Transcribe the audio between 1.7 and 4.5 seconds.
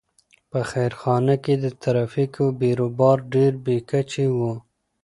ترافیکو بېروبار ډېر بې کچې و.